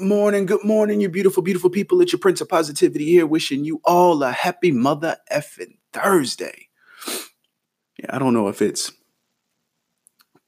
[0.00, 2.00] morning, good morning, you beautiful, beautiful people.
[2.00, 6.68] It's your Prince of Positivity here, wishing you all a happy Mother effing Thursday.
[7.98, 8.92] Yeah, I don't know if it's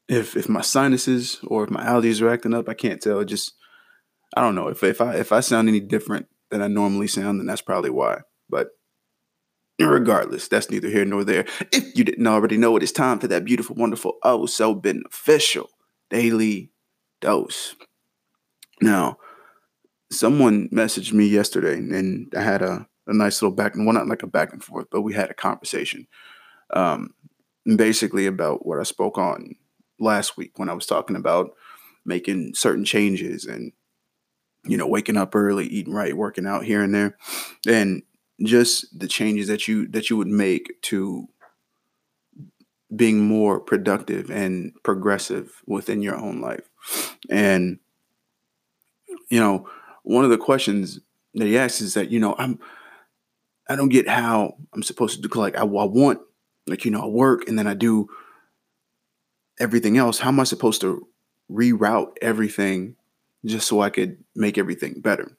[0.08, 2.70] if if my sinuses or if my allergies are acting up.
[2.70, 3.22] I can't tell.
[3.22, 3.52] Just
[4.34, 7.38] I don't know if if I if I sound any different than I normally sound,
[7.38, 8.20] then that's probably why.
[8.48, 8.68] But
[9.78, 11.44] regardless, that's neither here nor there.
[11.70, 15.68] If you didn't already know it, it's time for that beautiful, wonderful, oh so beneficial
[16.08, 16.72] daily
[17.20, 17.76] dose.
[18.80, 19.18] Now,
[20.10, 24.08] someone messaged me yesterday and I had a, a nice little back and well not
[24.08, 26.06] like a back and forth, but we had a conversation.
[26.70, 27.14] Um
[27.76, 29.56] basically about what I spoke on
[30.00, 31.54] last week when I was talking about
[32.04, 33.72] making certain changes and
[34.64, 37.16] you know waking up early, eating right, working out here and there.
[37.66, 38.02] And
[38.42, 41.28] just the changes that you that you would make to
[42.94, 46.70] being more productive and progressive within your own life.
[47.28, 47.78] And
[49.28, 49.68] you know,
[50.02, 51.00] one of the questions
[51.34, 52.58] that he asks is that, you know, I'm
[53.68, 56.20] I don't get how I'm supposed to do like I, I want
[56.66, 58.08] like you know, I work and then I do
[59.60, 60.18] everything else.
[60.18, 61.06] How am I supposed to
[61.50, 62.96] reroute everything
[63.44, 65.36] just so I could make everything better?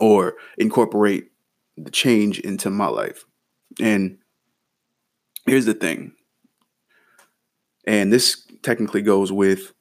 [0.00, 1.30] Or incorporate
[1.76, 3.24] the change into my life.
[3.80, 4.18] And
[5.46, 6.12] here's the thing.
[7.84, 9.72] And this technically goes with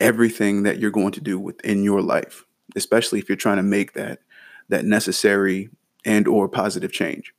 [0.00, 2.44] everything that you're going to do within your life,
[2.76, 4.20] especially if you're trying to make that
[4.68, 5.70] that necessary
[6.04, 7.34] and or positive change.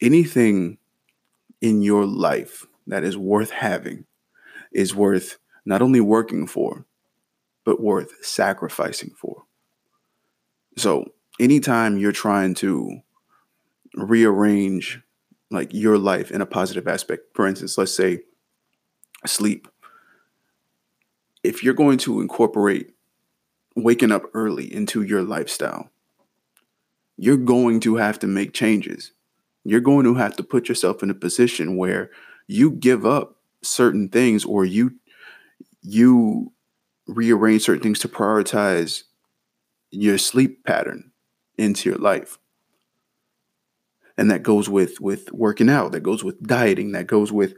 [0.00, 0.78] Anything
[1.60, 4.04] in your life that is worth having
[4.72, 6.86] is worth not only working for,
[7.64, 9.42] but worth sacrificing for.
[10.76, 13.00] So, anytime you're trying to
[13.94, 15.00] rearrange
[15.50, 18.20] like your life in a positive aspect, for instance, let's say
[19.26, 19.68] sleep.
[21.46, 22.92] If you're going to incorporate
[23.76, 25.90] waking up early into your lifestyle,
[27.16, 29.12] you're going to have to make changes.
[29.64, 32.10] You're going to have to put yourself in a position where
[32.46, 34.96] you give up certain things or you
[35.82, 36.52] you
[37.06, 39.04] rearrange certain things to prioritize
[39.90, 41.12] your sleep pattern
[41.56, 42.38] into your life
[44.16, 47.54] and that goes with with working out that goes with dieting that goes with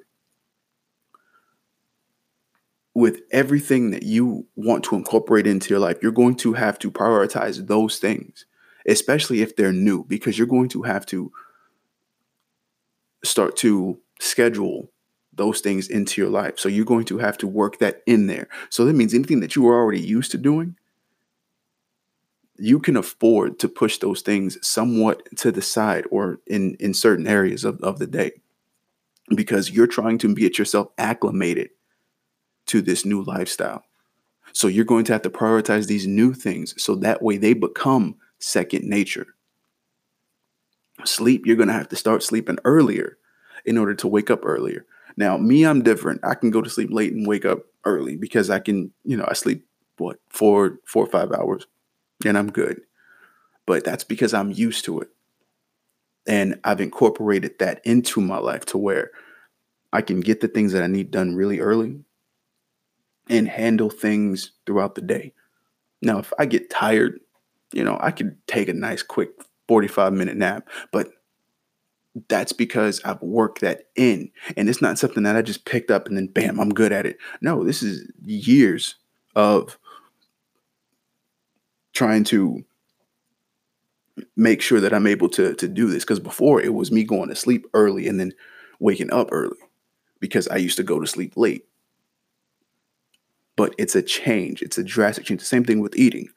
[2.95, 6.91] with everything that you want to incorporate into your life you're going to have to
[6.91, 8.47] prioritize those things
[8.87, 11.31] especially if they're new because you're going to have to
[13.25, 14.91] start to schedule
[15.35, 16.59] those things into your life.
[16.59, 18.49] So you're going to have to work that in there.
[18.71, 20.77] So that means anything that you are already used to doing
[22.59, 27.27] you can afford to push those things somewhat to the side or in in certain
[27.27, 28.33] areas of, of the day
[29.35, 31.71] because you're trying to get yourself acclimated
[32.69, 33.83] to this new lifestyle
[34.53, 38.15] so you're going to have to prioritize these new things so that way they become
[38.39, 39.27] second nature
[41.05, 43.19] sleep you're going to have to start sleeping earlier
[43.65, 44.87] in order to wake up earlier
[45.17, 48.51] now me i'm different i can go to sleep late and wake up early because
[48.51, 49.65] i can you know i sleep
[49.99, 51.67] what four four or five hours
[52.25, 52.81] and I'm good.
[53.67, 55.09] But that's because I'm used to it.
[56.27, 59.11] And I've incorporated that into my life to where
[59.93, 62.01] I can get the things that I need done really early
[63.29, 65.33] and handle things throughout the day.
[66.03, 67.21] Now, if I get tired,
[67.73, 69.31] you know, I could take a nice quick
[69.67, 71.09] 45 minute nap, but
[72.29, 74.31] that's because I've worked that in.
[74.57, 77.07] And it's not something that I just picked up and then bam, I'm good at
[77.07, 77.19] it.
[77.41, 78.97] No, this is years
[79.37, 79.79] of
[81.93, 82.65] trying to
[84.37, 87.29] make sure that I'm able to to do this because before it was me going
[87.29, 88.33] to sleep early and then
[88.81, 89.59] waking up early
[90.21, 91.68] because I used to go to sleep late.
[93.59, 94.63] But it's a change.
[94.63, 95.41] It's a drastic change.
[95.41, 96.29] The same thing with eating.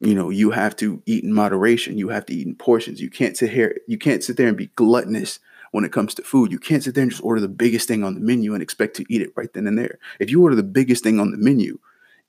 [0.00, 1.98] You know, you have to eat in moderation.
[1.98, 3.00] You have to eat in portions.
[3.00, 3.76] You can't sit here.
[3.88, 5.40] You can't sit there and be gluttonous
[5.72, 6.52] when it comes to food.
[6.52, 8.94] You can't sit there and just order the biggest thing on the menu and expect
[8.96, 9.98] to eat it right then and there.
[10.20, 11.80] If you order the biggest thing on the menu,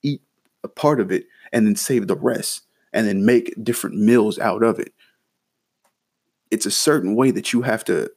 [0.02, 0.22] eat
[0.64, 4.64] a part of it and then save the rest and then make different meals out
[4.64, 4.92] of it.
[6.50, 8.10] It's a certain way that you have to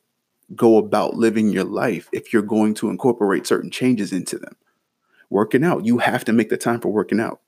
[0.56, 4.56] go about living your life if you're going to incorporate certain changes into them.
[5.32, 7.40] Working out, you have to make the time for working out.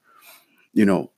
[0.72, 1.10] You know,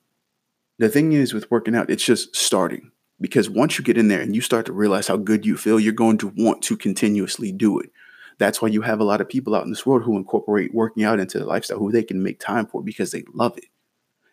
[0.81, 2.91] the thing is with working out, it's just starting
[3.21, 5.79] because once you get in there and you start to realize how good you feel,
[5.79, 7.93] you're going to want to continuously do it.
[8.39, 11.05] That's why you have a lot of people out in this world who incorporate working
[11.05, 13.67] out into their lifestyle, who they can make time for because they love it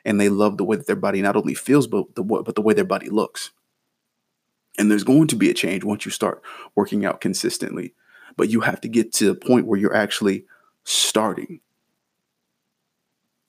[0.03, 2.63] and they love the way that their body not only feels but the but the
[2.63, 3.51] way their body looks.
[4.79, 6.41] And there's going to be a change once you start
[6.73, 7.93] working out consistently,
[8.35, 10.45] but you have to get to the point where you're actually
[10.83, 11.59] starting.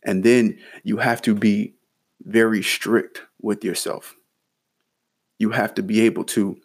[0.04, 1.74] And then you have to be
[2.22, 4.14] very strict with yourself.
[5.38, 6.56] You have to be able to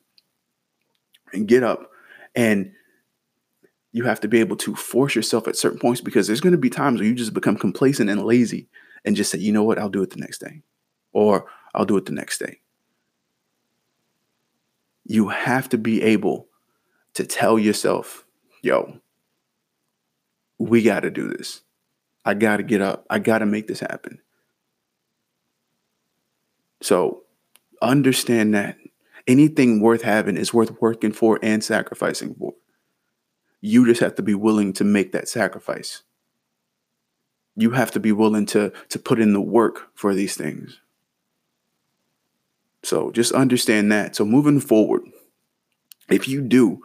[1.46, 1.90] get up
[2.36, 2.72] and
[3.92, 6.58] you have to be able to force yourself at certain points because there's going to
[6.58, 8.70] be times where you just become complacent and lazy
[9.04, 10.62] and just say, you know what, I'll do it the next day,
[11.12, 12.60] or I'll do it the next day.
[15.06, 16.48] You have to be able
[17.16, 18.26] to tell yourself,
[18.62, 19.00] yo,
[20.60, 21.62] we got to do this.
[22.26, 23.06] I got to get up.
[23.10, 24.20] I got to make this happen.
[26.82, 27.24] So
[27.82, 28.78] understand that
[29.28, 32.54] anything worth having is worth working for and sacrificing for.
[33.62, 36.04] You just have to be willing to make that sacrifice.
[37.56, 40.80] You have to be willing to, to put in the work for these things.
[42.84, 44.16] So just understand that.
[44.16, 45.02] So moving forward,
[46.10, 46.82] if you do,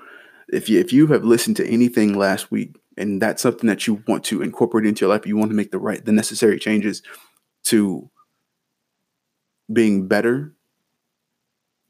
[0.48, 4.02] if you if you have listened to anything last week and that's something that you
[4.06, 7.02] want to incorporate into your life, you want to make the right the necessary changes
[7.64, 8.10] to
[9.72, 10.54] being better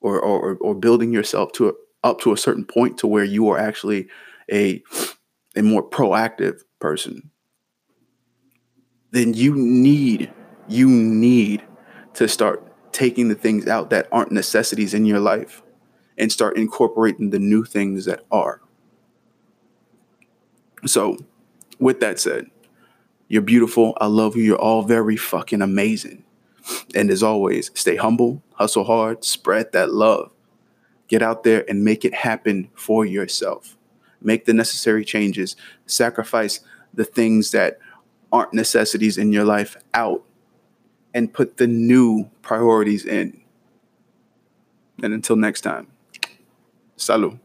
[0.00, 1.72] or or, or building yourself to a,
[2.02, 4.08] up to a certain point to where you are actually
[4.52, 4.82] a
[5.56, 7.30] a more proactive person
[9.10, 10.30] then you need
[10.68, 11.62] you need
[12.14, 12.62] to start
[12.92, 15.62] taking the things out that aren't necessities in your life
[16.18, 18.60] and start incorporating the new things that are
[20.86, 21.16] so
[21.78, 22.50] with that said
[23.28, 23.96] you're beautiful.
[24.00, 24.42] I love you.
[24.42, 26.24] You're all very fucking amazing.
[26.94, 30.30] And as always stay humble hustle hard spread that love.
[31.08, 33.76] Get out there and make it happen for yourself.
[34.20, 35.54] Make the necessary changes.
[35.86, 36.60] Sacrifice
[36.94, 37.78] the things that
[38.32, 40.24] aren't necessities in your life out
[41.12, 43.40] and put the new priorities in.
[45.02, 45.88] And until next time,
[46.96, 47.38] salud.